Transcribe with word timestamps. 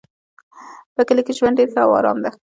په 0.95 1.01
کلي 1.07 1.21
کې 1.25 1.33
ژوند 1.37 1.57
ډېر 1.59 1.69
ښه 1.73 1.81
او 1.85 1.91
آرام 1.99 2.17
ده 2.23 2.29